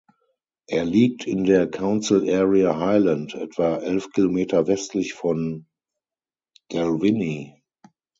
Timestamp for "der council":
1.43-2.27